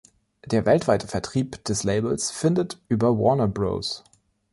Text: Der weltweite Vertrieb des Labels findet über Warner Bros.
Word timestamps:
Der 0.47 0.65
weltweite 0.65 1.05
Vertrieb 1.07 1.63
des 1.65 1.83
Labels 1.83 2.31
findet 2.31 2.81
über 2.87 3.19
Warner 3.19 3.47
Bros. 3.47 4.03